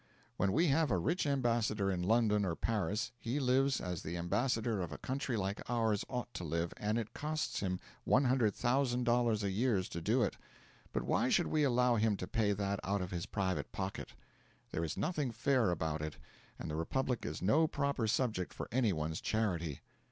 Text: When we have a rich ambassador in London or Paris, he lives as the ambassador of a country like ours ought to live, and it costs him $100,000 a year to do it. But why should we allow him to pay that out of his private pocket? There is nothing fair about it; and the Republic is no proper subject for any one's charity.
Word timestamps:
When 0.35 0.51
we 0.51 0.69
have 0.69 0.89
a 0.89 0.97
rich 0.97 1.27
ambassador 1.27 1.91
in 1.91 2.01
London 2.01 2.43
or 2.43 2.55
Paris, 2.55 3.11
he 3.19 3.39
lives 3.39 3.79
as 3.79 4.01
the 4.01 4.17
ambassador 4.17 4.81
of 4.81 4.91
a 4.91 4.97
country 4.97 5.37
like 5.37 5.61
ours 5.69 6.03
ought 6.09 6.33
to 6.33 6.43
live, 6.43 6.73
and 6.77 6.97
it 6.97 7.13
costs 7.13 7.59
him 7.59 7.79
$100,000 8.07 9.43
a 9.43 9.51
year 9.51 9.83
to 9.83 10.01
do 10.01 10.23
it. 10.23 10.37
But 10.91 11.03
why 11.03 11.29
should 11.29 11.45
we 11.45 11.61
allow 11.63 11.97
him 11.97 12.17
to 12.17 12.25
pay 12.27 12.51
that 12.51 12.79
out 12.83 13.03
of 13.03 13.11
his 13.11 13.27
private 13.27 13.71
pocket? 13.71 14.13
There 14.71 14.83
is 14.83 14.97
nothing 14.97 15.29
fair 15.29 15.69
about 15.69 16.01
it; 16.01 16.17
and 16.57 16.67
the 16.71 16.75
Republic 16.75 17.23
is 17.23 17.39
no 17.43 17.67
proper 17.67 18.07
subject 18.07 18.53
for 18.55 18.67
any 18.71 18.91
one's 18.91 19.21
charity. 19.21 19.81